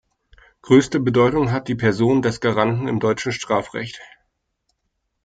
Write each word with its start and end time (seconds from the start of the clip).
Größte 0.63 0.99
Bedeutung 0.99 1.51
hat 1.51 1.67
die 1.67 1.75
Person 1.75 2.23
des 2.23 2.41
Garanten 2.41 2.87
im 2.87 2.99
deutschen 2.99 3.31
Strafrecht. 3.31 4.01